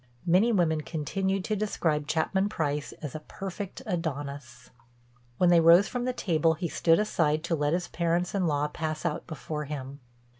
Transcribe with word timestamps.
Many 0.25 0.51
women 0.51 0.81
continued 0.81 1.43
to 1.45 1.55
describe 1.55 2.07
Chapman 2.07 2.49
Price 2.49 2.91
as 3.03 3.13
"a 3.13 3.19
perfect 3.19 3.83
Adonis." 3.85 4.71
When 5.37 5.51
they 5.51 5.59
rose 5.59 5.87
from 5.87 6.05
the 6.05 6.11
table 6.11 6.55
he 6.55 6.69
stood 6.69 6.97
aside 6.99 7.43
to 7.43 7.55
let 7.55 7.73
his 7.73 7.87
parents 7.87 8.33
in 8.33 8.47
law 8.47 8.67
pass 8.67 9.05
out 9.05 9.27
before 9.27 9.65
him. 9.65 9.99